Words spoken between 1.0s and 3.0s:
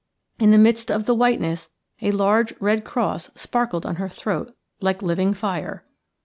the whiteness a large red